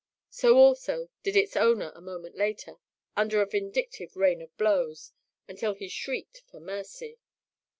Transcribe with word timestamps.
So 0.31 0.57
also 0.57 1.09
did 1.21 1.35
its 1.35 1.55
owner 1.55 1.91
a 1.93 2.01
moment 2.01 2.35
later, 2.35 2.77
under 3.15 3.39
a 3.39 3.45
vindictive 3.45 4.15
rain 4.17 4.41
of 4.41 4.57
blows, 4.57 5.11
until 5.47 5.75
he 5.75 5.89
shrieked 5.89 6.41
for 6.49 6.59
mercy. 6.59 7.19